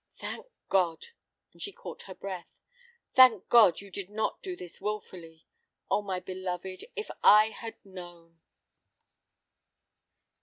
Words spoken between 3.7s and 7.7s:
you did not do this wilfully! Oh, my beloved, if I